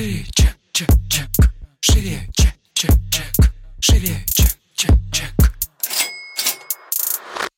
Шире, 0.00 0.24
чек, 0.32 0.56
чек, 0.72 0.88
чек. 1.10 1.28
Шире, 1.80 2.20
чек, 2.32 2.54
чек, 2.72 2.90
чек. 3.10 3.52
Шире, 3.80 4.24
чек, 4.28 4.48
чек, 4.74 4.94
чек. 5.12 5.30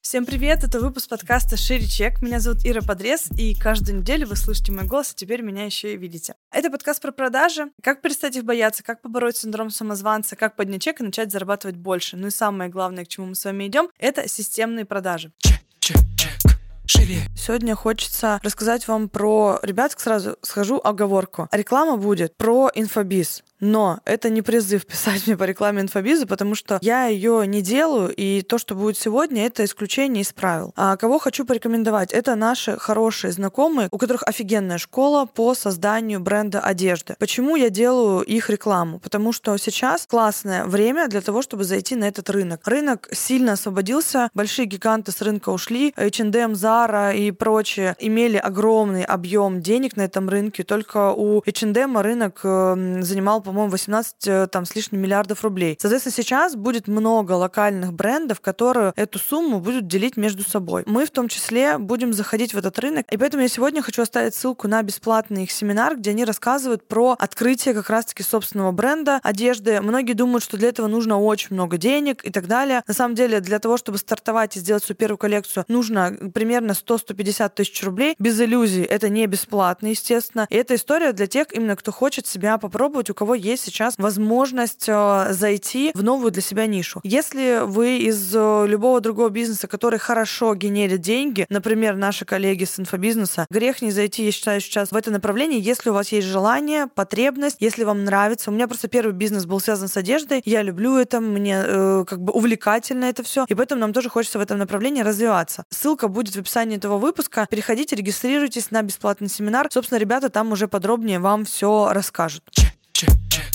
Всем 0.01 0.27
привет, 0.27 0.65
это 0.65 0.81
выпуск 0.81 1.09
подкаста 1.09 1.57
«Шире 1.57 1.87
чек». 1.87 2.21
Меня 2.21 2.41
зовут 2.41 2.67
Ира 2.67 2.81
Подрез, 2.81 3.31
и 3.39 3.55
каждую 3.55 4.01
неделю 4.01 4.27
вы 4.27 4.35
слышите 4.35 4.73
мой 4.73 4.87
голос, 4.87 5.13
а 5.13 5.15
теперь 5.15 5.43
меня 5.43 5.67
еще 5.67 5.95
и 5.95 5.97
видите. 5.97 6.35
Это 6.51 6.69
подкаст 6.69 7.01
про 7.01 7.13
продажи, 7.13 7.71
как 7.81 8.03
перестать 8.03 8.35
их 8.35 8.43
бояться, 8.43 8.83
как 8.83 9.03
побороть 9.03 9.37
синдром 9.37 9.71
самозванца, 9.71 10.35
как 10.35 10.57
поднять 10.57 10.83
чек 10.83 11.01
и 11.01 11.05
начать 11.05 11.31
зарабатывать 11.31 11.77
больше. 11.77 12.17
Ну 12.17 12.27
и 12.27 12.31
самое 12.31 12.69
главное, 12.69 13.05
к 13.05 13.09
чему 13.09 13.27
мы 13.27 13.35
с 13.37 13.45
вами 13.45 13.69
идем, 13.69 13.89
это 14.01 14.27
системные 14.27 14.85
продажи. 14.85 15.31
Чек, 15.39 15.61
чек, 15.79 15.99
чек. 16.17 16.52
Шире. 16.95 17.23
Сегодня 17.35 17.75
хочется 17.75 18.39
рассказать 18.43 18.87
вам 18.87 19.09
про... 19.09 19.59
Ребят, 19.63 19.95
сразу 19.97 20.37
схожу 20.43 20.79
оговорку. 20.83 21.49
Реклама 21.51 21.97
будет 21.97 22.37
про 22.37 22.71
инфобиз. 22.75 23.43
Но 23.63 24.01
это 24.05 24.29
не 24.29 24.43
призыв 24.43 24.85
писать 24.87 25.27
мне 25.27 25.37
по 25.37 25.45
рекламе 25.45 25.83
инфобиза, 25.83 26.27
потому 26.27 26.55
что 26.55 26.79
я 26.83 27.07
ее 27.07 27.47
не 27.47 27.63
делаю, 27.63 28.13
и 28.15 28.43
то, 28.43 28.59
что 28.59 28.75
будет 28.75 28.99
сегодня, 28.99 29.47
это 29.47 29.65
исключение 29.65 30.23
из 30.23 30.33
правил. 30.33 30.73
А 30.77 30.97
кого 30.97 31.19
хочу 31.19 31.47
порекомендовать? 31.47 32.13
Это 32.13 32.35
наши 32.35 32.77
хорошие 32.77 33.33
знакомые, 33.33 33.89
у 33.93 33.99
которых 33.99 34.25
офигенная 34.25 34.79
школа 34.79 35.27
по 35.27 35.55
созданию 35.55 36.19
бренда 36.19 36.61
одежды. 36.61 37.15
Почему 37.19 37.55
я 37.55 37.71
делаю 37.71 38.23
их 38.23 38.51
рекламу? 38.51 38.99
Потому 38.99 39.33
что 39.33 39.57
сейчас 39.59 40.07
классное 40.07 40.65
время 40.65 41.07
для 41.07 41.21
того, 41.21 41.41
чтобы 41.41 41.63
зайти 41.63 41.95
на 41.95 42.07
этот 42.07 42.29
рынок. 42.31 42.67
Рынок 42.67 43.09
сильно 43.13 43.53
освободился, 43.53 44.29
большие 44.35 44.67
гиганты 44.67 45.13
с 45.13 45.23
рынка 45.23 45.51
ушли, 45.51 45.95
H&M, 45.97 46.53
Zara 46.53 47.17
и 47.17 47.31
прочие 47.31 47.95
имели 48.01 48.39
огромный 48.39 49.05
объем 49.05 49.63
денег 49.63 49.97
на 49.97 50.03
этом 50.03 50.29
рынке, 50.29 50.65
только 50.65 51.13
у 51.13 51.43
H&M 51.47 51.99
рынок 51.99 52.41
эм, 52.43 53.05
занимал, 53.05 53.41
по 53.41 53.52
по-моему, 53.53 53.71
18 53.71 54.15
э, 54.27 54.47
там, 54.47 54.65
с 54.65 54.75
лишним 54.75 55.01
миллиардов 55.01 55.45
рублей. 55.45 55.77
Соответственно, 55.81 56.15
сейчас 56.15 56.57
будет 56.57 56.89
много 56.89 57.33
локальных 57.33 57.93
брендов, 57.93 58.41
которые 58.41 58.93
эту 58.97 59.19
сумму 59.19 59.61
будут 59.61 59.87
делить 59.87 60.17
между 60.17 60.43
собой. 60.43 60.85
Мы 60.87 61.05
в 61.05 61.11
том 61.11 61.29
числе 61.29 61.79
будем 61.79 62.13
заходить 62.13 62.55
в 62.55 62.59
этот 62.59 62.79
рынок, 62.79 63.07
и 63.11 63.17
поэтому 63.17 63.43
я 63.43 63.49
сегодня 63.49 63.83
хочу 63.83 64.03
оставить 64.03 64.35
ссылку 64.35 64.69
на 64.69 64.83
бесплатный 64.83 65.45
их 65.45 65.51
семинар, 65.51 65.97
где 65.97 66.11
они 66.11 66.25
рассказывают 66.25 66.89
про 66.89 67.15
открытие 67.19 67.75
как 67.75 67.91
раз-таки 67.91 68.23
собственного 68.23 68.73
бренда 68.73 69.21
одежды. 69.23 69.81
Многие 69.81 70.15
думают, 70.15 70.43
что 70.43 70.57
для 70.57 70.71
этого 70.71 70.87
нужно 70.87 71.21
очень 71.21 71.49
много 71.51 71.77
денег 71.77 72.25
и 72.25 72.31
так 72.31 72.47
далее. 72.47 72.83
На 72.87 72.95
самом 72.95 73.15
деле, 73.15 73.41
для 73.41 73.59
того, 73.59 73.77
чтобы 73.77 73.99
стартовать 73.99 74.57
и 74.57 74.61
сделать 74.61 74.83
свою 74.83 74.97
первую 74.97 75.19
коллекцию, 75.19 75.65
нужно 75.69 76.17
примерно 76.33 76.73
100-150 76.73 77.51
тысяч 77.55 77.83
рублей. 77.83 78.15
Без 78.19 78.41
иллюзий. 78.41 78.83
Это 78.83 79.11
не 79.11 79.27
бесплатно, 79.27 79.89
естественно. 79.89 80.47
И 80.49 80.57
эта 80.57 80.75
история 80.75 81.13
для 81.13 81.27
тех, 81.27 81.53
именно 81.53 81.77
кто 81.77 81.93
хочет 81.93 82.27
себя 82.27 82.57
попробовать, 82.59 83.11
у 83.11 83.15
кого 83.15 83.35
есть 83.43 83.65
сейчас 83.65 83.95
возможность 83.99 84.89
э, 84.89 85.27
зайти 85.31 85.91
в 85.95 86.03
новую 86.03 86.31
для 86.31 86.43
себя 86.43 86.67
нишу. 86.67 87.01
Если 87.03 87.61
вы 87.65 87.99
из 87.99 88.35
э, 88.35 88.67
любого 88.67 89.01
другого 89.01 89.29
бизнеса, 89.29 89.67
который 89.67 89.99
хорошо 89.99 90.55
генерит 90.55 91.01
деньги, 91.01 91.47
например, 91.49 91.97
наши 91.97 92.25
коллеги 92.25 92.65
с 92.65 92.79
инфобизнеса, 92.79 93.47
грех 93.51 93.83
не 93.83 93.91
зайти, 93.91 94.25
я 94.25 94.33
считаю, 94.33 94.61
сейчас 94.61 94.93
в 94.93 94.97
это 94.97 95.11
направление, 95.11 95.61
если 95.61 95.91
у 95.91 95.95
вас 95.95 96.13
есть 96.13 96.27
желание, 96.27 96.87
потребность, 96.87 97.57
если 97.61 97.85
вам 97.85 98.05
нравится. 98.05 98.51
У 98.51 98.55
меня 98.55 98.69
просто 98.69 98.89
первый 98.89 99.13
бизнес 99.13 99.47
был 99.47 99.61
связан 99.61 99.89
с 99.89 99.97
одеждой, 99.97 100.43
я 100.45 100.63
люблю 100.63 100.97
это, 100.97 101.21
мне 101.21 101.63
э, 101.65 102.05
как 102.07 102.23
бы 102.23 102.33
увлекательно 102.33 103.07
это 103.07 103.23
все, 103.23 103.45
и 103.49 103.55
поэтому 103.55 103.81
нам 103.81 103.93
тоже 103.93 104.09
хочется 104.09 104.39
в 104.39 104.43
этом 104.43 104.59
направлении 104.59 105.03
развиваться. 105.03 105.65
Ссылка 105.71 106.09
будет 106.09 106.35
в 106.35 106.39
описании 106.39 106.77
этого 106.77 106.99
выпуска. 106.99 107.47
Переходите, 107.51 107.97
регистрируйтесь 107.97 108.71
на 108.71 108.83
бесплатный 108.83 109.29
семинар. 109.29 109.69
Собственно, 109.71 109.99
ребята 109.99 110.29
там 110.31 110.53
уже 110.53 110.69
подробнее 110.69 111.19
вам 111.19 111.45
все 111.45 111.91
расскажут. 111.93 112.43
Чек, 112.51 112.73
чек, 112.93 113.11
чек. 113.31 113.52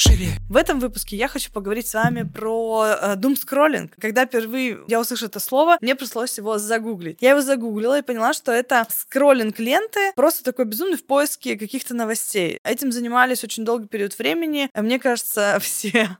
Шире. 0.00 0.40
В 0.48 0.56
этом 0.56 0.80
выпуске 0.80 1.14
я 1.14 1.28
хочу 1.28 1.52
поговорить 1.52 1.86
с 1.86 1.92
вами 1.92 2.22
про 2.22 2.86
э, 2.86 3.16
scrolling. 3.16 3.90
Когда 4.00 4.24
впервые 4.24 4.78
я 4.88 4.98
услышала 4.98 5.28
это 5.28 5.40
слово, 5.40 5.76
мне 5.82 5.94
пришлось 5.94 6.38
его 6.38 6.56
загуглить. 6.56 7.18
Я 7.20 7.32
его 7.32 7.42
загуглила 7.42 7.98
и 7.98 8.02
поняла, 8.02 8.32
что 8.32 8.50
это 8.50 8.86
скроллинг 8.88 9.58
ленты, 9.58 10.12
просто 10.16 10.42
такой 10.42 10.64
безумный 10.64 10.96
в 10.96 11.04
поиске 11.04 11.58
каких-то 11.58 11.94
новостей. 11.94 12.60
Этим 12.64 12.92
занимались 12.92 13.44
очень 13.44 13.66
долгий 13.66 13.88
период 13.88 14.18
времени. 14.18 14.70
Мне 14.74 14.98
кажется, 14.98 15.58
все. 15.60 16.16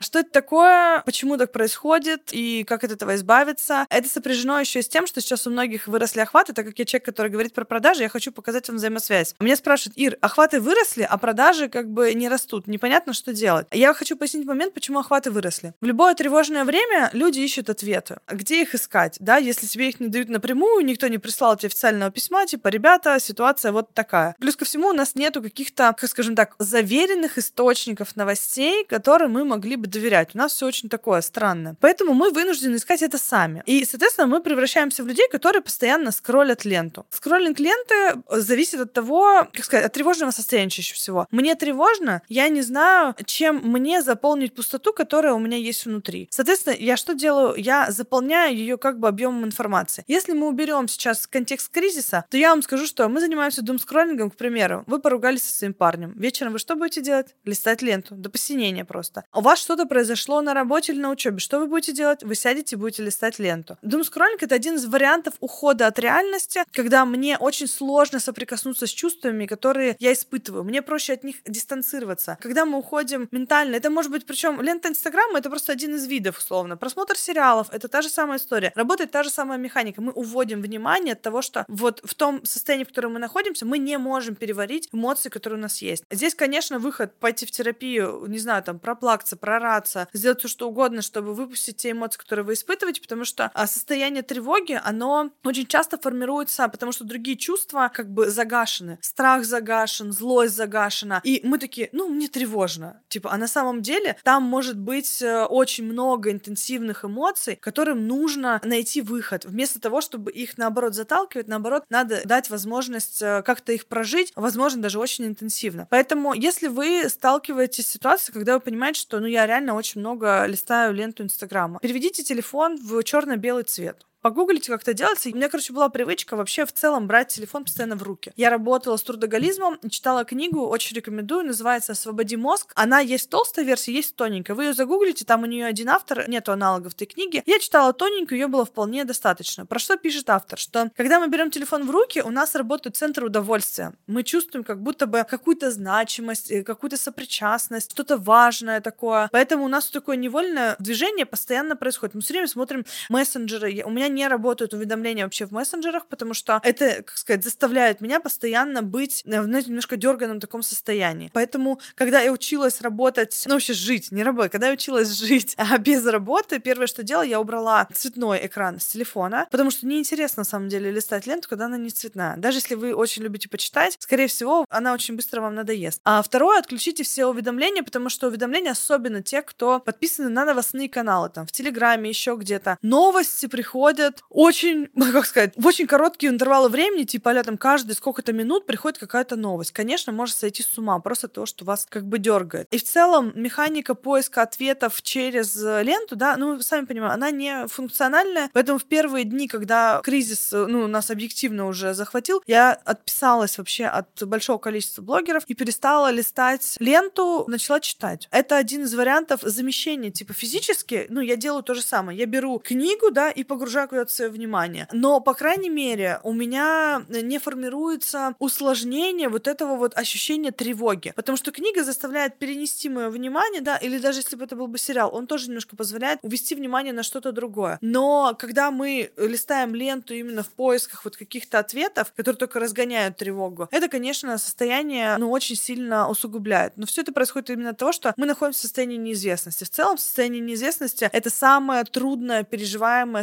Что 0.00 0.20
это 0.20 0.30
такое, 0.30 1.02
почему 1.04 1.36
так 1.36 1.50
происходит 1.50 2.28
и 2.30 2.62
как 2.62 2.84
от 2.84 2.92
этого 2.92 3.16
избавиться? 3.16 3.84
Это 3.90 4.08
сопряжено 4.08 4.60
еще 4.60 4.78
и 4.78 4.82
с 4.82 4.88
тем, 4.88 5.08
что 5.08 5.20
сейчас 5.20 5.44
у 5.48 5.50
многих 5.50 5.88
выросли 5.88 6.20
охваты, 6.20 6.52
так 6.52 6.66
как 6.66 6.78
я 6.78 6.84
человек, 6.84 7.04
который 7.04 7.32
говорит 7.32 7.52
про 7.52 7.64
продажи, 7.64 8.02
я 8.02 8.08
хочу 8.08 8.30
показать 8.30 8.68
вам 8.68 8.76
взаимосвязь. 8.76 9.34
Меня 9.40 9.56
спрашивают, 9.56 9.98
Ир, 9.98 10.18
охваты 10.20 10.60
выросли, 10.60 11.02
а 11.02 11.18
продажи 11.18 11.68
как 11.68 11.90
бы 11.90 12.14
не 12.14 12.28
растут. 12.28 12.68
Непонятно, 12.68 13.12
что 13.12 13.23
что 13.24 13.32
делать. 13.32 13.66
Я 13.70 13.94
хочу 13.94 14.16
пояснить 14.16 14.44
момент, 14.44 14.74
почему 14.74 14.98
охваты 14.98 15.30
выросли. 15.30 15.72
В 15.80 15.86
любое 15.86 16.14
тревожное 16.14 16.64
время 16.64 17.08
люди 17.14 17.40
ищут 17.40 17.70
ответы. 17.70 18.18
Где 18.30 18.60
их 18.60 18.74
искать? 18.74 19.16
Да, 19.18 19.38
если 19.38 19.66
тебе 19.66 19.88
их 19.88 19.98
не 19.98 20.08
дают 20.08 20.28
напрямую, 20.28 20.84
никто 20.84 21.08
не 21.08 21.16
прислал 21.16 21.56
тебе 21.56 21.68
официального 21.68 22.10
письма, 22.10 22.44
типа, 22.44 22.68
ребята, 22.68 23.18
ситуация 23.18 23.72
вот 23.72 23.94
такая. 23.94 24.36
Плюс 24.38 24.56
ко 24.56 24.66
всему 24.66 24.88
у 24.88 24.92
нас 24.92 25.14
нету 25.14 25.40
каких-то, 25.40 25.96
как 25.98 26.10
скажем 26.10 26.36
так, 26.36 26.54
заверенных 26.58 27.38
источников 27.38 28.14
новостей, 28.14 28.84
которым 28.84 29.32
мы 29.32 29.46
могли 29.46 29.76
бы 29.76 29.86
доверять. 29.86 30.34
У 30.34 30.38
нас 30.38 30.52
все 30.52 30.66
очень 30.66 30.90
такое 30.90 31.22
странное. 31.22 31.76
Поэтому 31.80 32.12
мы 32.12 32.30
вынуждены 32.30 32.76
искать 32.76 33.00
это 33.00 33.16
сами. 33.16 33.62
И, 33.64 33.86
соответственно, 33.86 34.26
мы 34.26 34.42
превращаемся 34.42 35.02
в 35.02 35.06
людей, 35.06 35.28
которые 35.30 35.62
постоянно 35.62 36.12
скроллят 36.12 36.66
ленту. 36.66 37.06
Скроллинг 37.08 37.58
ленты 37.58 38.22
зависит 38.28 38.80
от 38.80 38.92
того, 38.92 39.48
как 39.50 39.64
сказать, 39.64 39.86
от 39.86 39.92
тревожного 39.94 40.30
состояния 40.30 40.68
чаще 40.68 40.94
всего. 40.94 41.26
Мне 41.30 41.54
тревожно, 41.54 42.20
я 42.28 42.48
не 42.48 42.60
знаю, 42.60 43.13
чем 43.24 43.60
мне 43.62 44.02
заполнить 44.02 44.54
пустоту, 44.54 44.92
которая 44.92 45.34
у 45.34 45.38
меня 45.38 45.56
есть 45.56 45.84
внутри. 45.86 46.28
Соответственно, 46.30 46.74
я 46.78 46.96
что 46.96 47.14
делаю? 47.14 47.54
Я 47.56 47.90
заполняю 47.90 48.56
ее 48.56 48.78
как 48.78 48.98
бы 48.98 49.08
объемом 49.08 49.44
информации. 49.44 50.04
Если 50.06 50.32
мы 50.32 50.48
уберем 50.48 50.88
сейчас 50.88 51.26
контекст 51.26 51.70
кризиса, 51.70 52.24
то 52.30 52.36
я 52.36 52.50
вам 52.50 52.62
скажу, 52.62 52.86
что 52.86 53.08
мы 53.08 53.20
занимаемся 53.20 53.62
думскроллингом, 53.62 54.30
к 54.30 54.36
примеру. 54.36 54.84
Вы 54.86 54.98
поругались 54.98 55.42
со 55.44 55.54
своим 55.54 55.74
парнем. 55.74 56.12
Вечером 56.16 56.52
вы 56.52 56.58
что 56.58 56.76
будете 56.76 57.00
делать? 57.00 57.34
Листать 57.44 57.82
ленту. 57.82 58.14
До 58.14 58.30
посинения 58.30 58.84
просто. 58.84 59.24
У 59.32 59.40
вас 59.40 59.60
что-то 59.60 59.86
произошло 59.86 60.40
на 60.40 60.54
работе 60.54 60.92
или 60.92 61.00
на 61.00 61.10
учебе. 61.10 61.38
Что 61.38 61.58
вы 61.58 61.66
будете 61.66 61.92
делать? 61.92 62.22
Вы 62.22 62.34
сядете 62.34 62.76
и 62.76 62.78
будете 62.78 63.02
листать 63.02 63.38
ленту. 63.38 63.76
Думскроллинг— 63.82 64.42
это 64.42 64.54
один 64.54 64.74
из 64.74 64.86
вариантов 64.86 65.34
ухода 65.40 65.86
от 65.86 65.98
реальности, 65.98 66.62
когда 66.72 67.04
мне 67.04 67.36
очень 67.38 67.66
сложно 67.66 68.18
соприкоснуться 68.18 68.86
с 68.86 68.90
чувствами, 68.90 69.46
которые 69.46 69.96
я 69.98 70.12
испытываю. 70.12 70.64
Мне 70.64 70.82
проще 70.82 71.12
от 71.12 71.24
них 71.24 71.36
дистанцироваться. 71.46 72.38
Когда 72.40 72.64
мы 72.64 72.78
уходим 72.78 73.03
уходим 73.04 73.28
ментально. 73.30 73.76
Это 73.76 73.90
может 73.90 74.10
быть, 74.10 74.26
причем 74.26 74.60
лента 74.60 74.88
Инстаграма 74.88 75.38
это 75.38 75.50
просто 75.50 75.72
один 75.72 75.94
из 75.94 76.06
видов, 76.06 76.38
условно. 76.38 76.76
Просмотр 76.76 77.16
сериалов 77.16 77.68
это 77.70 77.88
та 77.88 78.02
же 78.02 78.08
самая 78.08 78.38
история. 78.38 78.72
Работает 78.74 79.10
та 79.10 79.22
же 79.22 79.30
самая 79.30 79.58
механика. 79.58 80.00
Мы 80.00 80.12
уводим 80.12 80.62
внимание 80.62 81.12
от 81.12 81.22
того, 81.22 81.42
что 81.42 81.64
вот 81.68 82.00
в 82.04 82.14
том 82.14 82.44
состоянии, 82.44 82.84
в 82.84 82.88
котором 82.88 83.14
мы 83.14 83.18
находимся, 83.18 83.66
мы 83.66 83.78
не 83.78 83.98
можем 83.98 84.34
переварить 84.34 84.88
эмоции, 84.92 85.28
которые 85.28 85.58
у 85.58 85.62
нас 85.62 85.82
есть. 85.82 86.04
Здесь, 86.10 86.34
конечно, 86.34 86.78
выход 86.78 87.14
пойти 87.20 87.46
в 87.46 87.50
терапию, 87.50 88.24
не 88.28 88.38
знаю, 88.38 88.62
там, 88.62 88.78
проплакаться, 88.78 89.36
прораться, 89.36 90.08
сделать 90.12 90.38
все, 90.38 90.48
что 90.48 90.68
угодно, 90.68 91.02
чтобы 91.02 91.34
выпустить 91.34 91.76
те 91.76 91.90
эмоции, 91.90 92.18
которые 92.18 92.44
вы 92.44 92.54
испытываете, 92.54 93.00
потому 93.00 93.24
что 93.24 93.50
а, 93.54 93.66
состояние 93.66 94.22
тревоги, 94.22 94.80
оно 94.82 95.30
очень 95.44 95.66
часто 95.66 95.98
формируется, 95.98 96.68
потому 96.68 96.92
что 96.92 97.04
другие 97.04 97.36
чувства 97.36 97.90
как 97.92 98.10
бы 98.10 98.30
загашены. 98.30 98.98
Страх 99.00 99.44
загашен, 99.44 100.12
злость 100.12 100.54
загашена. 100.54 101.20
И 101.24 101.40
мы 101.44 101.58
такие, 101.58 101.88
ну, 101.92 102.08
мне 102.08 102.28
тревожно. 102.28 102.83
Типа, 103.08 103.30
а 103.32 103.36
на 103.36 103.48
самом 103.48 103.82
деле 103.82 104.16
там 104.22 104.42
может 104.42 104.78
быть 104.78 105.22
э, 105.22 105.44
очень 105.44 105.84
много 105.84 106.30
интенсивных 106.30 107.04
эмоций, 107.04 107.56
которым 107.56 108.06
нужно 108.06 108.60
найти 108.64 109.00
выход. 109.02 109.44
Вместо 109.44 109.80
того, 109.80 110.00
чтобы 110.00 110.30
их, 110.30 110.58
наоборот, 110.58 110.94
заталкивать, 110.94 111.48
наоборот, 111.48 111.84
надо 111.90 112.22
дать 112.24 112.50
возможность 112.50 113.22
э, 113.22 113.42
как-то 113.42 113.72
их 113.72 113.86
прожить, 113.86 114.32
возможно, 114.36 114.82
даже 114.82 114.98
очень 114.98 115.26
интенсивно. 115.26 115.86
Поэтому, 115.90 116.34
если 116.34 116.68
вы 116.68 117.08
сталкиваетесь 117.08 117.86
с 117.86 117.92
ситуацией, 117.92 118.34
когда 118.34 118.54
вы 118.54 118.60
понимаете, 118.60 119.00
что, 119.00 119.20
ну, 119.20 119.26
я 119.26 119.46
реально 119.46 119.74
очень 119.74 120.00
много 120.00 120.44
листаю 120.46 120.92
ленту 120.94 121.22
Инстаграма, 121.22 121.78
переведите 121.80 122.22
телефон 122.22 122.76
в 122.76 123.02
черно-белый 123.02 123.64
цвет 123.64 124.04
погуглите, 124.24 124.72
как 124.72 124.80
это 124.80 124.94
делается. 124.94 125.28
У 125.28 125.36
меня, 125.36 125.50
короче, 125.50 125.74
была 125.74 125.90
привычка 125.90 126.34
вообще 126.34 126.64
в 126.64 126.72
целом 126.72 127.06
брать 127.06 127.28
телефон 127.28 127.64
постоянно 127.64 127.94
в 127.94 128.02
руки. 128.02 128.32
Я 128.36 128.48
работала 128.48 128.96
с 128.96 129.02
трудоголизмом, 129.02 129.78
читала 129.90 130.24
книгу, 130.24 130.66
очень 130.66 130.96
рекомендую, 130.96 131.44
называется 131.44 131.92
«Освободи 131.92 132.36
мозг». 132.36 132.72
Она 132.74 133.00
есть 133.00 133.28
толстая 133.28 133.66
версия, 133.66 133.92
есть 133.92 134.16
тоненькая. 134.16 134.54
Вы 134.54 134.64
ее 134.64 134.72
загуглите, 134.72 135.26
там 135.26 135.42
у 135.42 135.46
нее 135.46 135.66
один 135.66 135.90
автор, 135.90 136.26
нету 136.26 136.52
аналогов 136.52 136.94
этой 136.94 137.04
книги. 137.04 137.42
Я 137.44 137.58
читала 137.58 137.92
тоненькую, 137.92 138.38
ее 138.38 138.46
было 138.46 138.64
вполне 138.64 139.04
достаточно. 139.04 139.66
Про 139.66 139.78
что 139.78 139.98
пишет 139.98 140.30
автор? 140.30 140.58
Что 140.58 140.90
когда 140.96 141.20
мы 141.20 141.28
берем 141.28 141.50
телефон 141.50 141.86
в 141.86 141.90
руки, 141.90 142.22
у 142.22 142.30
нас 142.30 142.54
работают 142.54 142.96
центры 142.96 143.26
удовольствия. 143.26 143.92
Мы 144.06 144.22
чувствуем 144.22 144.64
как 144.64 144.80
будто 144.80 145.06
бы 145.06 145.26
какую-то 145.28 145.70
значимость, 145.70 146.50
э, 146.50 146.62
какую-то 146.62 146.96
сопричастность, 146.96 147.90
что-то 147.90 148.16
важное 148.16 148.80
такое. 148.80 149.28
Поэтому 149.32 149.64
у 149.64 149.68
нас 149.68 149.90
такое 149.90 150.16
невольное 150.16 150.76
движение 150.78 151.26
постоянно 151.26 151.76
происходит. 151.76 152.14
Мы 152.14 152.22
все 152.22 152.32
время 152.32 152.48
смотрим 152.48 152.86
мессенджеры. 153.10 153.82
У 153.84 153.90
меня 153.90 154.13
не 154.14 154.28
работают 154.28 154.74
уведомления 154.74 155.24
вообще 155.24 155.46
в 155.46 155.52
мессенджерах, 155.52 156.06
потому 156.06 156.34
что 156.34 156.60
это, 156.62 157.02
как 157.02 157.16
сказать, 157.16 157.44
заставляет 157.44 158.00
меня 158.00 158.20
постоянно 158.20 158.82
быть 158.82 159.22
э, 159.26 159.40
в 159.40 159.48
немножко 159.48 159.96
дерганом 159.96 160.40
таком 160.40 160.62
состоянии. 160.62 161.30
Поэтому, 161.32 161.80
когда 161.94 162.20
я 162.20 162.32
училась 162.32 162.80
работать, 162.80 163.42
ну 163.46 163.54
вообще 163.54 163.72
жить, 163.72 164.12
не 164.12 164.22
работать, 164.22 164.52
когда 164.52 164.68
я 164.68 164.74
училась 164.74 165.10
жить 165.10 165.54
а 165.58 165.78
без 165.78 166.06
работы, 166.06 166.58
первое, 166.58 166.86
что 166.86 167.02
делала, 167.02 167.24
я 167.24 167.40
убрала 167.40 167.88
цветной 167.92 168.46
экран 168.46 168.80
с 168.80 168.86
телефона, 168.86 169.46
потому 169.50 169.70
что 169.70 169.86
неинтересно, 169.86 170.40
на 170.40 170.44
самом 170.44 170.68
деле, 170.68 170.90
листать 170.90 171.26
ленту, 171.26 171.48
когда 171.48 171.66
она 171.66 171.76
не 171.76 171.90
цветная. 171.90 172.36
Даже 172.36 172.58
если 172.58 172.74
вы 172.74 172.94
очень 172.94 173.22
любите 173.22 173.48
почитать, 173.48 173.96
скорее 173.98 174.28
всего, 174.28 174.66
она 174.68 174.92
очень 174.92 175.16
быстро 175.16 175.40
вам 175.40 175.54
надоест. 175.54 176.00
А 176.04 176.22
второе, 176.22 176.58
отключите 176.58 177.02
все 177.02 177.26
уведомления, 177.26 177.82
потому 177.82 178.08
что 178.08 178.28
уведомления 178.28 178.72
особенно 178.72 179.22
те, 179.22 179.42
кто 179.42 179.80
подписаны 179.80 180.28
на 180.28 180.44
новостные 180.44 180.88
каналы, 180.88 181.30
там, 181.30 181.46
в 181.46 181.52
Телеграме, 181.52 182.08
еще 182.08 182.36
где-то. 182.36 182.78
Новости 182.82 183.46
приходят 183.46 184.03
очень, 184.28 184.88
как 185.12 185.26
сказать, 185.26 185.52
в 185.56 185.66
очень 185.66 185.86
короткие 185.86 186.30
интервалы 186.30 186.68
времени, 186.68 187.04
типа, 187.04 187.30
а 187.30 187.42
там 187.42 187.58
каждые 187.58 187.96
сколько-то 187.96 188.32
минут 188.32 188.66
приходит 188.66 188.98
какая-то 188.98 189.36
новость. 189.36 189.72
Конечно, 189.72 190.12
может 190.12 190.36
сойти 190.36 190.62
с 190.62 190.78
ума, 190.78 190.98
просто 191.00 191.28
то, 191.28 191.46
что 191.46 191.64
вас 191.64 191.86
как 191.88 192.06
бы 192.06 192.18
дергает. 192.18 192.68
И 192.70 192.78
в 192.78 192.84
целом 192.84 193.32
механика 193.34 193.94
поиска 193.94 194.42
ответов 194.42 195.02
через 195.02 195.56
ленту, 195.56 196.16
да, 196.16 196.36
ну, 196.36 196.56
вы 196.56 196.62
сами 196.62 196.86
понимаете, 196.86 197.14
она 197.14 197.30
не 197.30 197.66
функциональная, 197.68 198.50
поэтому 198.52 198.78
в 198.78 198.84
первые 198.84 199.24
дни, 199.24 199.48
когда 199.48 200.00
кризис, 200.02 200.50
ну, 200.52 200.86
нас 200.86 201.10
объективно 201.10 201.66
уже 201.66 201.94
захватил, 201.94 202.42
я 202.46 202.72
отписалась 202.72 203.58
вообще 203.58 203.86
от 203.86 204.22
большого 204.24 204.58
количества 204.58 205.02
блогеров 205.02 205.44
и 205.46 205.54
перестала 205.54 206.10
листать 206.10 206.76
ленту, 206.78 207.44
начала 207.48 207.80
читать. 207.80 208.28
Это 208.30 208.56
один 208.56 208.84
из 208.84 208.94
вариантов 208.94 209.40
замещения, 209.42 210.10
типа 210.10 210.32
физически, 210.32 211.06
ну, 211.08 211.20
я 211.20 211.36
делаю 211.36 211.62
то 211.62 211.74
же 211.74 211.82
самое. 211.82 212.18
Я 212.18 212.26
беру 212.26 212.58
книгу, 212.58 213.10
да, 213.10 213.30
и 213.30 213.44
погружаю 213.44 213.88
куда-то 213.94 214.12
свое 214.12 214.30
внимание. 214.30 214.88
Но, 214.92 215.20
по 215.20 215.34
крайней 215.34 215.70
мере, 215.70 216.20
у 216.22 216.32
меня 216.32 217.04
не 217.08 217.38
формируется 217.38 218.34
усложнение 218.38 219.28
вот 219.28 219.48
этого 219.48 219.76
вот 219.76 219.96
ощущения 219.96 220.50
тревоги. 220.50 221.12
Потому 221.16 221.36
что 221.36 221.52
книга 221.52 221.84
заставляет 221.84 222.38
перенести 222.38 222.88
мое 222.88 223.08
внимание, 223.08 223.60
да, 223.60 223.76
или 223.76 223.98
даже 223.98 224.20
если 224.20 224.36
бы 224.36 224.44
это 224.44 224.56
был 224.56 224.66
бы 224.66 224.78
сериал, 224.78 225.14
он 225.14 225.26
тоже 225.26 225.48
немножко 225.48 225.76
позволяет 225.76 226.18
увести 226.22 226.54
внимание 226.54 226.92
на 226.92 227.02
что-то 227.02 227.32
другое. 227.32 227.78
Но 227.80 228.36
когда 228.38 228.70
мы 228.70 229.12
листаем 229.16 229.74
ленту 229.74 230.14
именно 230.14 230.42
в 230.42 230.48
поисках 230.48 231.04
вот 231.04 231.16
каких-то 231.16 231.58
ответов, 231.58 232.12
которые 232.16 232.38
только 232.38 232.60
разгоняют 232.60 233.16
тревогу, 233.16 233.68
это, 233.70 233.88
конечно, 233.88 234.38
состояние, 234.38 235.16
ну, 235.18 235.30
очень 235.30 235.56
сильно 235.56 236.08
усугубляет. 236.08 236.76
Но 236.76 236.86
все 236.86 237.02
это 237.02 237.12
происходит 237.12 237.50
именно 237.50 237.70
от 237.70 237.78
того, 237.78 237.92
что 237.92 238.12
мы 238.16 238.26
находимся 238.26 238.60
в 238.60 238.62
состоянии 238.62 238.96
неизвестности. 238.96 239.64
В 239.64 239.70
целом, 239.70 239.98
состояние 239.98 240.40
неизвестности— 240.40 241.08
это 241.12 241.30
самое 241.30 241.84
трудное 241.84 242.42
переживаемое 242.42 243.22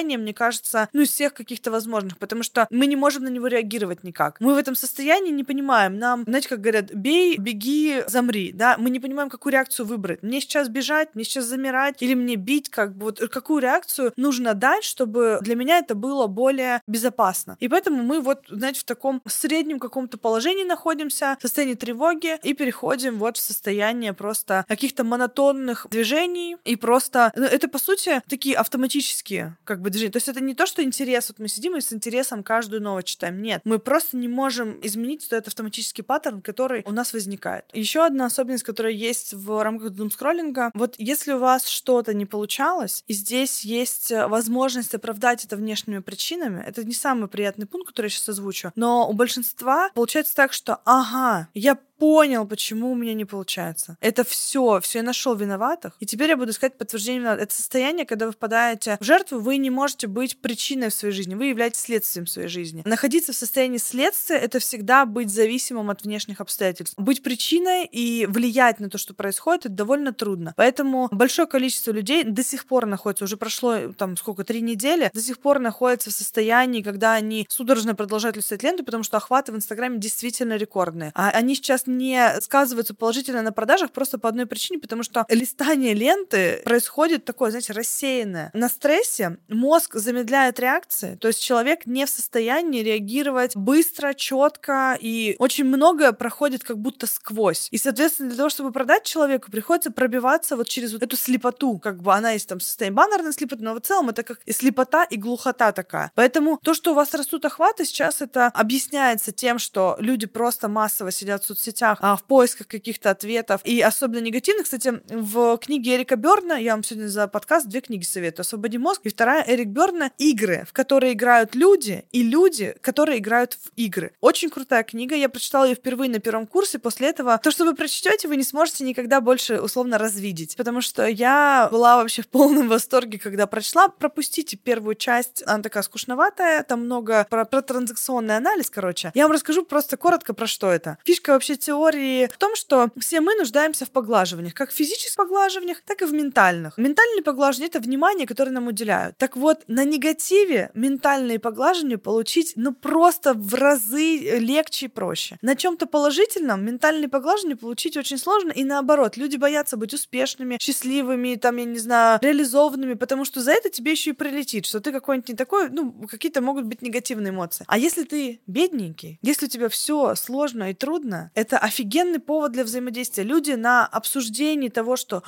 состояние, 0.00 0.18
мне 0.18 0.32
кажется, 0.32 0.88
ну, 0.92 1.02
из 1.02 1.10
всех 1.10 1.34
каких-то 1.34 1.70
возможных, 1.70 2.16
потому 2.18 2.42
что 2.42 2.66
мы 2.70 2.86
не 2.86 2.96
можем 2.96 3.24
на 3.24 3.28
него 3.28 3.48
реагировать 3.48 4.02
никак. 4.02 4.40
Мы 4.40 4.54
в 4.54 4.58
этом 4.58 4.74
состоянии 4.74 5.30
не 5.30 5.44
понимаем. 5.44 5.98
Нам, 5.98 6.24
знаете, 6.24 6.48
как 6.48 6.60
говорят, 6.60 6.94
бей, 6.94 7.36
беги, 7.36 8.02
замри, 8.06 8.52
да? 8.52 8.76
Мы 8.78 8.90
не 8.90 9.00
понимаем, 9.00 9.28
какую 9.28 9.52
реакцию 9.52 9.86
выбрать. 9.86 10.22
Мне 10.22 10.40
сейчас 10.40 10.68
бежать, 10.68 11.14
мне 11.14 11.24
сейчас 11.24 11.44
замирать 11.44 12.02
или 12.02 12.14
мне 12.14 12.36
бить, 12.36 12.70
как 12.70 12.96
бы 12.96 13.06
вот 13.06 13.18
какую 13.30 13.60
реакцию 13.60 14.12
нужно 14.16 14.54
дать, 14.54 14.84
чтобы 14.84 15.38
для 15.42 15.54
меня 15.54 15.78
это 15.78 15.94
было 15.94 16.26
более 16.26 16.80
безопасно. 16.86 17.56
И 17.60 17.68
поэтому 17.68 18.02
мы 18.02 18.20
вот, 18.20 18.44
знаете, 18.48 18.80
в 18.80 18.84
таком 18.84 19.20
среднем 19.26 19.78
каком-то 19.78 20.16
положении 20.16 20.64
находимся, 20.64 21.36
в 21.38 21.42
состоянии 21.42 21.74
тревоги 21.74 22.38
и 22.42 22.54
переходим 22.54 23.18
вот 23.18 23.36
в 23.36 23.40
состояние 23.40 24.12
просто 24.12 24.64
каких-то 24.68 25.04
монотонных 25.04 25.86
движений 25.90 26.56
и 26.64 26.76
просто... 26.76 27.32
Ну, 27.36 27.44
это, 27.44 27.68
по 27.68 27.78
сути, 27.78 28.22
такие 28.28 28.56
автоматические 28.56 29.56
как 29.64 29.80
бы 29.82 29.89
движения. 29.90 30.12
То 30.12 30.18
есть 30.18 30.28
это 30.28 30.40
не 30.40 30.54
то, 30.54 30.66
что 30.66 30.82
интерес, 30.82 31.28
вот 31.28 31.38
мы 31.38 31.48
сидим 31.48 31.76
и 31.76 31.80
с 31.80 31.92
интересом 31.92 32.42
каждую 32.42 32.82
новость 32.82 33.08
читаем. 33.08 33.42
Нет, 33.42 33.62
мы 33.64 33.78
просто 33.78 34.16
не 34.16 34.28
можем 34.28 34.78
изменить 34.82 35.26
этот 35.26 35.48
автоматический 35.48 36.02
паттерн, 36.02 36.42
который 36.42 36.82
у 36.86 36.92
нас 36.92 37.12
возникает. 37.12 37.64
Еще 37.72 38.04
одна 38.04 38.26
особенность, 38.26 38.64
которая 38.64 38.92
есть 38.92 39.34
в 39.34 39.62
рамках 39.62 39.90
думскроллинга, 39.90 40.70
вот 40.74 40.94
если 40.98 41.32
у 41.32 41.38
вас 41.38 41.66
что-то 41.66 42.14
не 42.14 42.26
получалось, 42.26 43.04
и 43.06 43.12
здесь 43.12 43.64
есть 43.64 44.10
возможность 44.10 44.94
оправдать 44.94 45.44
это 45.44 45.56
внешними 45.56 45.98
причинами, 45.98 46.62
это 46.66 46.84
не 46.84 46.94
самый 46.94 47.28
приятный 47.28 47.66
пункт, 47.66 47.88
который 47.88 48.06
я 48.06 48.10
сейчас 48.10 48.28
озвучу, 48.30 48.72
но 48.76 49.08
у 49.08 49.12
большинства 49.12 49.90
получается 49.94 50.34
так, 50.34 50.52
что 50.52 50.80
ага, 50.84 51.48
я 51.54 51.78
понял, 52.00 52.46
почему 52.46 52.90
у 52.90 52.94
меня 52.94 53.12
не 53.12 53.26
получается. 53.26 53.98
Это 54.00 54.24
все, 54.24 54.80
все 54.80 55.00
я 55.00 55.02
нашел 55.02 55.36
виноватых, 55.36 55.94
и 56.00 56.06
теперь 56.06 56.30
я 56.30 56.36
буду 56.38 56.50
искать 56.50 56.78
подтверждение 56.78 57.20
виноватых. 57.20 57.44
Это 57.44 57.54
состояние, 57.54 58.06
когда 58.06 58.24
вы 58.26 58.32
впадаете 58.32 58.96
в 59.00 59.04
жертву, 59.04 59.38
вы 59.38 59.58
не 59.58 59.68
можете 59.68 60.06
быть 60.06 60.40
причиной 60.40 60.88
в 60.88 60.94
своей 60.94 61.14
жизни, 61.14 61.34
вы 61.34 61.46
являетесь 61.46 61.80
следствием 61.80 62.26
своей 62.26 62.48
жизни. 62.48 62.82
Находиться 62.86 63.32
в 63.32 63.36
состоянии 63.36 63.76
следствия— 63.76 64.36
это 64.38 64.60
всегда 64.60 65.04
быть 65.04 65.28
зависимым 65.30 65.90
от 65.90 66.02
внешних 66.02 66.40
обстоятельств. 66.40 66.94
Быть 66.96 67.22
причиной 67.22 67.84
и 67.84 68.24
влиять 68.24 68.80
на 68.80 68.88
то, 68.88 68.96
что 68.96 69.12
происходит, 69.12 69.66
это 69.66 69.74
довольно 69.74 70.14
трудно. 70.14 70.54
Поэтому 70.56 71.08
большое 71.12 71.46
количество 71.46 71.90
людей 71.90 72.24
до 72.24 72.42
сих 72.42 72.64
пор 72.64 72.86
находится, 72.86 73.24
уже 73.24 73.36
прошло 73.36 73.92
там 73.92 74.16
сколько, 74.16 74.44
три 74.44 74.62
недели, 74.62 75.10
до 75.12 75.20
сих 75.20 75.38
пор 75.38 75.58
находятся 75.58 76.08
в 76.08 76.14
состоянии, 76.14 76.80
когда 76.80 77.12
они 77.12 77.46
судорожно 77.50 77.94
продолжают 77.94 78.36
листать 78.36 78.62
ленту, 78.62 78.84
потому 78.84 79.04
что 79.04 79.18
охваты 79.18 79.52
в 79.52 79.56
Инстаграме 79.56 79.98
действительно 79.98 80.56
рекордные. 80.56 81.12
А 81.14 81.28
они 81.28 81.54
сейчас 81.54 81.86
не 81.96 82.40
сказываются 82.40 82.94
положительно 82.94 83.42
на 83.42 83.52
продажах 83.52 83.92
просто 83.92 84.18
по 84.18 84.28
одной 84.28 84.46
причине, 84.46 84.78
потому 84.78 85.02
что 85.02 85.24
листание 85.28 85.94
ленты 85.94 86.60
происходит 86.64 87.24
такое, 87.24 87.50
знаете, 87.50 87.72
рассеянное. 87.72 88.50
На 88.54 88.68
стрессе 88.68 89.38
мозг 89.48 89.94
замедляет 89.94 90.60
реакции, 90.60 91.16
то 91.16 91.28
есть 91.28 91.42
человек 91.42 91.86
не 91.86 92.06
в 92.06 92.10
состоянии 92.10 92.82
реагировать 92.82 93.56
быстро, 93.56 94.14
четко, 94.14 94.96
и 95.00 95.36
очень 95.38 95.64
многое 95.64 96.12
проходит 96.12 96.64
как 96.64 96.78
будто 96.78 97.06
сквозь. 97.06 97.68
И, 97.70 97.78
соответственно, 97.78 98.28
для 98.30 98.36
того, 98.36 98.48
чтобы 98.48 98.72
продать 98.72 99.04
человеку, 99.04 99.50
приходится 99.50 99.90
пробиваться 99.90 100.56
вот 100.56 100.68
через 100.68 100.92
вот 100.92 101.02
эту 101.02 101.16
слепоту, 101.16 101.78
как 101.78 102.02
бы 102.02 102.14
она 102.14 102.32
есть 102.32 102.48
там 102.48 102.60
состояние 102.60 102.96
баннерной 102.96 103.32
слепоты, 103.32 103.62
но 103.62 103.74
в 103.74 103.80
целом 103.80 104.08
это 104.08 104.22
как 104.22 104.40
и 104.46 104.52
слепота, 104.52 105.04
и 105.04 105.16
глухота 105.16 105.72
такая. 105.72 106.12
Поэтому 106.14 106.58
то, 106.62 106.74
что 106.74 106.92
у 106.92 106.94
вас 106.94 107.14
растут 107.14 107.44
охваты, 107.44 107.84
сейчас 107.84 108.20
это 108.20 108.46
объясняется 108.46 109.32
тем, 109.32 109.58
что 109.58 109.96
люди 109.98 110.26
просто 110.26 110.68
массово 110.68 111.10
сидят 111.10 111.42
в 111.42 111.46
соцсетях, 111.46 111.79
соцсетях 111.80 111.98
а, 112.00 112.16
в 112.16 112.22
поисках 112.24 112.66
каких-то 112.66 113.10
ответов. 113.10 113.60
И 113.64 113.80
особенно 113.80 114.20
негативных, 114.20 114.64
кстати, 114.64 115.00
в 115.08 115.58
книге 115.58 115.96
Эрика 115.96 116.16
Берна, 116.16 116.56
я 116.56 116.72
вам 116.72 116.84
сегодня 116.84 117.08
за 117.08 117.26
подкаст 117.28 117.66
две 117.66 117.80
книги 117.80 118.04
советую. 118.04 118.42
«Освободи 118.42 118.78
мозг» 118.78 119.02
и 119.04 119.08
вторая 119.08 119.44
Эрик 119.46 119.68
Берна 119.68 120.10
«Игры», 120.18 120.64
в 120.68 120.72
которые 120.72 121.14
играют 121.14 121.54
люди, 121.54 122.04
и 122.12 122.22
люди, 122.22 122.74
которые 122.80 123.18
играют 123.18 123.54
в 123.54 123.70
игры. 123.76 124.12
Очень 124.20 124.50
крутая 124.50 124.82
книга, 124.82 125.14
я 125.14 125.28
прочитала 125.28 125.64
ее 125.64 125.74
впервые 125.74 126.10
на 126.10 126.18
первом 126.20 126.46
курсе, 126.46 126.78
после 126.78 127.08
этого 127.08 127.38
то, 127.38 127.50
что 127.50 127.64
вы 127.64 127.74
прочтете, 127.74 128.28
вы 128.28 128.36
не 128.36 128.44
сможете 128.44 128.84
никогда 128.84 129.20
больше 129.20 129.60
условно 129.60 129.98
развидеть, 129.98 130.56
потому 130.56 130.80
что 130.80 131.06
я 131.06 131.68
была 131.70 131.96
вообще 131.96 132.22
в 132.22 132.28
полном 132.28 132.68
восторге, 132.68 133.18
когда 133.18 133.46
прочла. 133.46 133.88
Пропустите 133.88 134.56
первую 134.56 134.94
часть, 134.94 135.42
она 135.46 135.62
такая 135.62 135.82
скучноватая, 135.82 136.62
там 136.62 136.84
много 136.84 137.26
про, 137.30 137.44
про 137.44 137.62
транзакционный 137.62 138.36
анализ, 138.36 138.70
короче. 138.70 139.10
Я 139.14 139.24
вам 139.24 139.32
расскажу 139.32 139.64
просто 139.64 139.96
коротко 139.96 140.34
про 140.34 140.46
что 140.46 140.70
это. 140.70 140.98
Фишка 141.04 141.32
вообще 141.32 141.56
теории 141.70 142.26
в 142.26 142.36
том, 142.36 142.56
что 142.56 142.90
все 142.98 143.20
мы 143.20 143.36
нуждаемся 143.36 143.86
в 143.86 143.90
поглаживаниях, 143.90 144.54
как 144.54 144.70
в 144.70 144.74
физических 144.74 145.16
поглаживаниях, 145.16 145.82
так 145.82 146.02
и 146.02 146.04
в 146.04 146.12
ментальных. 146.12 146.76
Ментальные 146.78 147.22
поглаживания— 147.22 147.68
это 147.72 147.78
внимание, 147.78 148.26
которое 148.26 148.50
нам 148.50 148.66
уделяют. 148.66 149.16
Так 149.18 149.36
вот, 149.36 149.62
на 149.68 149.84
негативе 149.84 150.70
ментальные 150.74 151.38
поглаживания 151.38 151.98
получить, 151.98 152.54
ну, 152.56 152.74
просто 152.74 153.34
в 153.34 153.54
разы 153.54 154.38
легче 154.38 154.86
и 154.86 154.88
проще. 154.88 155.36
На 155.42 155.54
чем-то 155.54 155.86
положительном 155.86 156.64
ментальные 156.64 157.08
поглаживания 157.08 157.56
получить 157.56 157.96
очень 157.96 158.18
сложно, 158.18 158.50
и 158.50 158.64
наоборот, 158.64 159.16
люди 159.16 159.36
боятся 159.36 159.76
быть 159.76 159.94
успешными, 159.94 160.58
счастливыми, 160.60 161.36
там, 161.36 161.56
я 161.56 161.64
не 161.64 161.78
знаю, 161.78 162.18
реализованными, 162.20 162.94
потому 162.94 163.24
что 163.24 163.40
за 163.40 163.52
это 163.52 163.70
тебе 163.70 163.92
еще 163.92 164.10
и 164.10 164.14
прилетит, 164.14 164.66
что 164.66 164.80
ты 164.80 164.90
какой-нибудь 164.90 165.28
не 165.28 165.36
такой, 165.36 165.68
ну, 165.70 165.92
какие-то 166.10 166.40
могут 166.40 166.64
быть 166.64 166.82
негативные 166.82 167.30
эмоции. 167.30 167.64
А 167.68 167.78
если 167.78 168.02
ты 168.02 168.40
бедненький, 168.48 169.20
если 169.22 169.46
у 169.46 169.48
тебя 169.48 169.68
все 169.68 170.16
сложно 170.16 170.70
и 170.70 170.74
трудно, 170.74 171.30
это 171.34 171.59
офигенный 171.60 172.18
повод 172.18 172.52
для 172.52 172.64
взаимодействия. 172.64 173.24
Люди 173.24 173.52
на 173.52 173.86
обсуждении 173.86 174.68
того, 174.68 174.96
что 174.96 175.22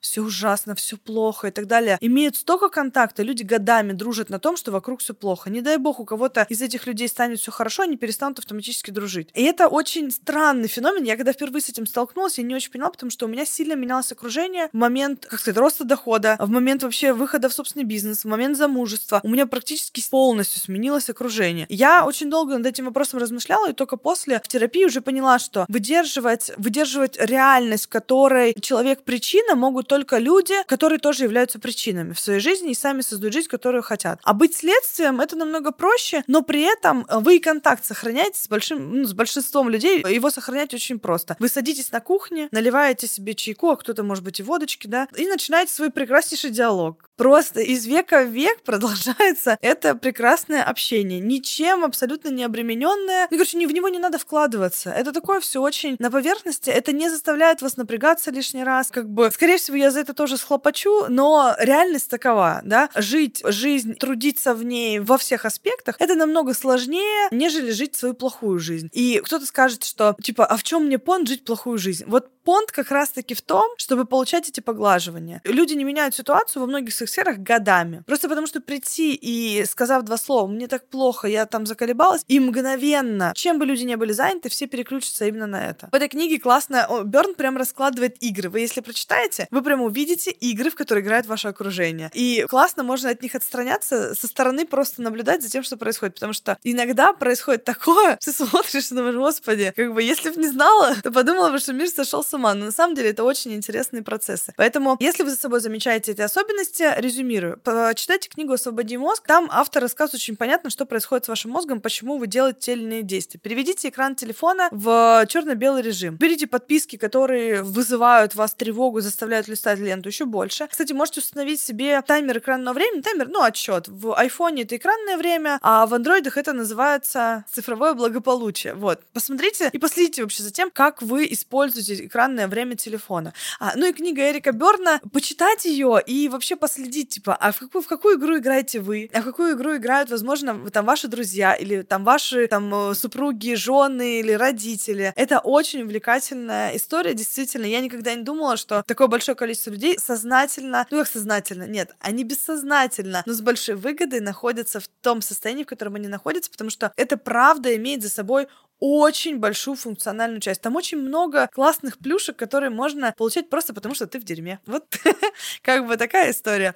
все 0.00 0.20
ужасно, 0.20 0.74
все 0.74 0.96
плохо 0.96 1.48
и 1.48 1.50
так 1.50 1.66
далее, 1.66 1.98
имеют 2.00 2.36
столько 2.36 2.68
контакта, 2.68 3.22
люди 3.22 3.42
годами 3.42 3.92
дружат 3.92 4.30
на 4.30 4.38
том, 4.38 4.56
что 4.56 4.70
вокруг 4.70 5.00
все 5.00 5.14
плохо. 5.14 5.50
Не 5.50 5.60
дай 5.60 5.76
бог, 5.76 6.00
у 6.00 6.04
кого-то 6.04 6.46
из 6.48 6.62
этих 6.62 6.86
людей 6.86 7.08
станет 7.08 7.40
все 7.40 7.50
хорошо, 7.50 7.82
они 7.84 7.96
перестанут 7.96 8.38
автоматически 8.38 8.90
дружить. 8.90 9.30
И 9.34 9.42
это 9.42 9.68
очень 9.68 10.10
странный 10.10 10.68
феномен. 10.68 11.04
Я 11.04 11.16
когда 11.16 11.32
впервые 11.32 11.62
с 11.62 11.68
этим 11.68 11.86
столкнулась, 11.86 12.38
я 12.38 12.44
не 12.44 12.54
очень 12.54 12.70
поняла, 12.70 12.90
потому 12.90 13.10
что 13.10 13.26
у 13.26 13.28
меня 13.28 13.44
сильно 13.44 13.74
менялось 13.74 14.12
окружение 14.12 14.68
в 14.72 14.76
момент, 14.76 15.26
как 15.26 15.40
сказать, 15.40 15.58
роста 15.58 15.84
дохода, 15.84 16.36
в 16.38 16.50
момент 16.50 16.82
вообще 16.82 17.12
выхода 17.12 17.48
в 17.48 17.52
собственный 17.52 17.84
бизнес, 17.84 18.24
в 18.24 18.28
момент 18.28 18.56
замужества. 18.56 19.20
У 19.22 19.28
меня 19.28 19.46
практически 19.46 20.02
полностью 20.10 20.60
сменилось 20.60 21.10
окружение. 21.10 21.66
Я 21.68 22.04
очень 22.04 22.30
долго 22.30 22.56
над 22.56 22.66
этим 22.66 22.86
вопросом 22.86 23.20
размышляла, 23.20 23.70
и 23.70 23.72
только 23.72 23.96
после 23.96 24.40
в 24.44 24.48
терапии 24.48 24.84
уже 24.84 25.00
поняла, 25.00 25.38
что 25.38 25.66
выдерживать, 25.68 26.50
выдерживать 26.56 27.16
реальность, 27.18 27.86
которой 27.86 28.54
человек 28.60 29.02
причина, 29.02 29.54
могут 29.54 29.86
только 29.86 30.18
люди, 30.18 30.54
которые 30.66 30.98
тоже 30.98 31.24
являются 31.24 31.58
причинами 31.58 32.12
в 32.12 32.20
своей 32.20 32.40
жизни 32.40 32.72
и 32.72 32.74
сами 32.74 33.02
создают 33.02 33.34
жизнь, 33.34 33.48
которую 33.48 33.82
хотят. 33.82 34.18
А 34.24 34.32
быть 34.32 34.56
следствием 34.56 35.20
это 35.20 35.36
намного 35.36 35.70
проще, 35.72 36.24
но 36.26 36.42
при 36.42 36.62
этом 36.62 37.06
вы 37.08 37.36
и 37.36 37.38
контакт 37.38 37.84
сохраняете 37.84 38.40
с 38.40 38.48
большим, 38.48 39.02
ну, 39.02 39.04
с 39.04 39.12
большинством 39.12 39.68
людей. 39.68 40.04
Его 40.08 40.30
сохранять 40.30 40.74
очень 40.74 40.98
просто. 40.98 41.36
Вы 41.38 41.48
садитесь 41.48 41.92
на 41.92 42.00
кухне, 42.00 42.48
наливаете 42.50 43.06
себе 43.06 43.34
чайку, 43.34 43.70
а 43.70 43.76
кто-то, 43.76 44.02
может 44.02 44.24
быть, 44.24 44.40
и 44.40 44.42
водочки, 44.42 44.86
да, 44.86 45.08
и 45.16 45.26
начинаете 45.26 45.72
свой 45.72 45.90
прекраснейший 45.90 46.50
диалог. 46.50 47.08
Просто 47.16 47.60
из 47.60 47.84
века 47.86 48.22
в 48.22 48.28
век 48.30 48.62
продолжается 48.64 49.58
это 49.60 49.94
прекрасное 49.94 50.62
общение, 50.62 51.20
ничем 51.20 51.84
абсолютно 51.84 52.28
не 52.28 52.44
обремененное. 52.44 53.28
Ну, 53.30 53.36
короче, 53.36 53.58
в 53.66 53.72
него 53.72 53.88
не 53.88 53.98
надо 53.98 54.18
вкладываться. 54.18 54.90
Это 54.90 55.12
такое 55.12 55.40
все 55.40 55.57
очень 55.58 55.96
на 55.98 56.10
поверхности. 56.10 56.70
Это 56.70 56.92
не 56.92 57.08
заставляет 57.08 57.62
вас 57.62 57.76
напрягаться 57.76 58.30
лишний 58.30 58.64
раз. 58.64 58.88
Как 58.90 59.08
бы, 59.08 59.30
скорее 59.30 59.58
всего, 59.58 59.76
я 59.76 59.90
за 59.90 60.00
это 60.00 60.14
тоже 60.14 60.36
схлопочу, 60.36 61.06
но 61.08 61.54
реальность 61.58 62.10
такова, 62.10 62.60
да. 62.64 62.88
Жить 62.94 63.42
жизнь, 63.44 63.94
трудиться 63.94 64.54
в 64.54 64.64
ней 64.64 65.00
во 65.00 65.18
всех 65.18 65.44
аспектах, 65.44 65.96
это 65.98 66.14
намного 66.14 66.54
сложнее, 66.54 67.28
нежели 67.30 67.70
жить 67.70 67.96
свою 67.96 68.14
плохую 68.14 68.58
жизнь. 68.58 68.88
И 68.92 69.20
кто-то 69.24 69.46
скажет, 69.46 69.84
что, 69.84 70.16
типа, 70.22 70.46
а 70.46 70.56
в 70.56 70.62
чем 70.62 70.86
мне 70.86 70.98
понт 70.98 71.28
жить 71.28 71.44
плохую 71.44 71.78
жизнь? 71.78 72.04
Вот 72.06 72.30
понт 72.48 72.72
как 72.72 72.90
раз-таки 72.90 73.34
в 73.34 73.42
том, 73.42 73.68
чтобы 73.76 74.06
получать 74.06 74.48
эти 74.48 74.60
поглаживания. 74.60 75.42
Люди 75.44 75.74
не 75.74 75.84
меняют 75.84 76.14
ситуацию 76.14 76.62
во 76.62 76.66
многих 76.66 76.94
своих 76.94 77.10
сферах 77.10 77.36
годами. 77.36 78.02
Просто 78.06 78.26
потому 78.26 78.46
что 78.46 78.62
прийти 78.62 79.14
и 79.14 79.66
сказав 79.66 80.02
два 80.04 80.16
слова, 80.16 80.46
мне 80.46 80.66
так 80.66 80.88
плохо, 80.88 81.28
я 81.28 81.44
там 81.44 81.66
заколебалась, 81.66 82.24
и 82.26 82.40
мгновенно, 82.40 83.32
чем 83.34 83.58
бы 83.58 83.66
люди 83.66 83.82
не 83.82 83.96
были 83.96 84.12
заняты, 84.12 84.48
все 84.48 84.66
переключатся 84.66 85.26
именно 85.26 85.46
на 85.50 85.68
это. 85.68 85.88
В 85.90 85.94
этой 85.94 86.08
книге 86.08 86.38
классно, 86.38 86.86
Берн 87.04 87.34
прям 87.34 87.56
раскладывает 87.56 88.16
игры. 88.22 88.50
Вы 88.50 88.60
если 88.60 88.80
прочитаете, 88.80 89.48
вы 89.50 89.62
прям 89.62 89.82
увидите 89.82 90.30
игры, 90.30 90.70
в 90.70 90.74
которые 90.74 91.04
играет 91.04 91.26
ваше 91.26 91.48
окружение. 91.48 92.10
И 92.14 92.44
классно 92.48 92.82
можно 92.82 93.10
от 93.10 93.22
них 93.22 93.34
отстраняться, 93.34 94.14
со 94.14 94.26
стороны 94.26 94.66
просто 94.66 95.02
наблюдать 95.02 95.42
за 95.42 95.48
тем, 95.48 95.62
что 95.62 95.76
происходит. 95.76 96.14
Потому 96.14 96.32
что 96.32 96.58
иногда 96.62 97.12
происходит 97.12 97.64
такое, 97.64 98.16
ты 98.24 98.32
смотришь 98.32 98.90
и 98.90 98.94
думаешь, 98.94 99.16
господи, 99.16 99.72
как 99.74 99.92
бы 99.94 100.02
если 100.02 100.30
бы 100.30 100.40
не 100.40 100.48
знала, 100.48 100.94
то 101.02 101.10
подумала 101.10 101.50
бы, 101.50 101.58
что 101.58 101.72
мир 101.72 101.88
сошел 101.88 102.22
с 102.22 102.32
ума. 102.34 102.54
Но 102.54 102.66
на 102.66 102.72
самом 102.72 102.94
деле 102.94 103.10
это 103.10 103.24
очень 103.24 103.54
интересные 103.54 104.02
процессы. 104.02 104.52
Поэтому, 104.56 104.96
если 105.00 105.22
вы 105.22 105.30
за 105.30 105.36
собой 105.36 105.60
замечаете 105.60 106.12
эти 106.12 106.20
особенности, 106.20 106.84
резюмирую. 106.98 107.58
Почитайте 107.58 108.28
книгу 108.28 108.52
«Освободи 108.52 108.96
мозг». 108.96 109.26
Там 109.26 109.48
автор 109.52 109.82
рассказывает 109.82 110.22
очень 110.22 110.36
понятно, 110.36 110.70
что 110.70 110.86
происходит 110.86 111.26
с 111.26 111.28
вашим 111.28 111.50
мозгом, 111.50 111.80
почему 111.80 112.18
вы 112.18 112.26
делаете 112.26 112.58
те 112.60 112.72
или 112.72 112.82
иные 112.82 113.02
действия. 113.02 113.40
Переведите 113.40 113.88
экран 113.88 114.14
телефона 114.14 114.68
в 114.70 115.24
черно-белый 115.38 115.82
режим. 115.82 116.16
Берите 116.16 116.46
подписки, 116.46 116.96
которые 116.96 117.62
вызывают 117.62 118.34
вас 118.34 118.54
тревогу, 118.54 119.00
заставляют 119.00 119.48
листать 119.48 119.78
ленту 119.78 120.08
еще 120.08 120.24
больше. 120.24 120.68
Кстати, 120.68 120.92
можете 120.92 121.20
установить 121.20 121.60
себе 121.60 122.00
таймер 122.02 122.38
экранного 122.38 122.74
времени, 122.74 123.00
таймер, 123.00 123.28
ну, 123.28 123.42
отчет. 123.42 123.88
В 123.88 124.14
айфоне 124.14 124.62
это 124.62 124.76
экранное 124.76 125.16
время, 125.16 125.58
а 125.62 125.86
в 125.86 125.94
андроидах 125.94 126.36
это 126.36 126.52
называется 126.52 127.44
цифровое 127.50 127.94
благополучие. 127.94 128.74
Вот. 128.74 129.00
Посмотрите 129.12 129.70
и 129.72 129.78
последите 129.78 130.22
вообще 130.22 130.42
за 130.42 130.52
тем, 130.52 130.70
как 130.70 131.02
вы 131.02 131.26
используете 131.30 132.06
экран 132.06 132.28
экранное 132.28 132.48
время 132.48 132.76
телефона. 132.76 133.32
А, 133.60 133.72
ну 133.76 133.86
и 133.86 133.92
книга 133.92 134.30
Эрика 134.30 134.52
Берна, 134.52 135.00
почитать 135.12 135.64
ее 135.64 136.00
и 136.04 136.28
вообще 136.28 136.56
последить, 136.56 137.10
типа, 137.10 137.34
а 137.34 137.52
в 137.52 137.58
какую, 137.58 137.82
в 137.82 137.86
какую 137.86 138.18
игру 138.18 138.38
играете 138.38 138.80
вы? 138.80 139.10
А 139.14 139.20
в 139.20 139.24
какую 139.24 139.56
игру 139.56 139.76
играют, 139.76 140.10
возможно, 140.10 140.70
там 140.70 140.84
ваши 140.84 141.08
друзья 141.08 141.54
или 141.54 141.82
там 141.82 142.04
ваши 142.04 142.46
там 142.48 142.74
э, 142.74 142.94
супруги, 142.94 143.54
жены 143.54 144.20
или 144.20 144.32
родители. 144.32 145.12
Это 145.16 145.27
очень 145.36 145.82
увлекательная 145.82 146.74
история, 146.76 147.12
действительно. 147.14 147.66
Я 147.66 147.80
никогда 147.80 148.14
не 148.14 148.22
думала, 148.22 148.56
что 148.56 148.82
такое 148.86 149.08
большое 149.08 149.36
количество 149.36 149.70
людей 149.70 149.98
сознательно, 149.98 150.86
ну 150.90 150.98
как 150.98 151.08
сознательно, 151.08 151.64
нет, 151.64 151.94
они 152.00 152.24
бессознательно, 152.24 153.22
но 153.26 153.32
с 153.32 153.40
большой 153.42 153.74
выгодой 153.74 154.20
находятся 154.20 154.80
в 154.80 154.88
том 155.02 155.20
состоянии, 155.20 155.64
в 155.64 155.66
котором 155.66 155.96
они 155.96 156.08
находятся, 156.08 156.50
потому 156.50 156.70
что 156.70 156.92
это 156.96 157.16
правда 157.16 157.76
имеет 157.76 158.02
за 158.02 158.08
собой 158.08 158.48
очень 158.80 159.38
большую 159.38 159.76
функциональную 159.76 160.40
часть. 160.40 160.60
Там 160.60 160.76
очень 160.76 160.98
много 160.98 161.48
классных 161.52 161.98
плюшек, 161.98 162.36
которые 162.36 162.70
можно 162.70 163.12
получать 163.16 163.50
просто 163.50 163.74
потому, 163.74 163.94
что 163.94 164.06
ты 164.06 164.20
в 164.20 164.24
дерьме. 164.24 164.60
Вот 164.66 164.84
как 165.62 165.86
бы 165.86 165.96
такая 165.96 166.30
история 166.30 166.74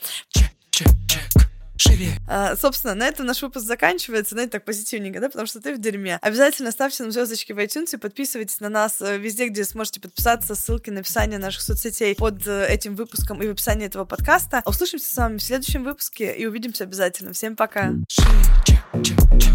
живее. 1.82 2.16
А, 2.26 2.56
собственно, 2.56 2.94
на 2.94 3.06
этом 3.06 3.26
наш 3.26 3.42
выпуск 3.42 3.64
заканчивается, 3.66 4.34
знаете, 4.34 4.52
так 4.52 4.64
позитивненько, 4.64 5.20
да, 5.20 5.28
потому 5.28 5.46
что 5.46 5.60
ты 5.60 5.74
в 5.74 5.80
дерьме. 5.80 6.18
Обязательно 6.22 6.70
ставьте 6.70 7.02
нам 7.02 7.12
звездочки 7.12 7.52
в 7.52 7.58
iTunes 7.58 7.94
и 7.94 7.96
подписывайтесь 7.96 8.60
на 8.60 8.68
нас 8.68 9.00
э, 9.00 9.18
везде, 9.18 9.48
где 9.48 9.64
сможете 9.64 10.00
подписаться, 10.00 10.54
ссылки 10.54 10.90
на 10.90 11.00
описание 11.00 11.38
наших 11.38 11.62
соцсетей 11.62 12.14
под 12.14 12.46
э, 12.46 12.66
этим 12.68 12.94
выпуском 12.94 13.42
и 13.42 13.46
в 13.46 13.50
описании 13.50 13.86
этого 13.86 14.04
подкаста. 14.04 14.62
Услышимся 14.64 15.12
с 15.12 15.16
вами 15.16 15.38
в 15.38 15.42
следующем 15.42 15.84
выпуске 15.84 16.34
и 16.34 16.46
увидимся 16.46 16.84
обязательно. 16.84 17.32
Всем 17.32 17.56
пока! 17.56 17.92
Шире, 18.08 18.28
чек, 18.64 18.82
чек, 19.02 19.18
чек. 19.40 19.54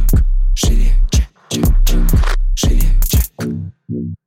Шире, 0.56 0.92
чек, 1.12 1.66
чек. 1.86 2.00
Шире, 2.56 2.82
чек. 3.10 4.18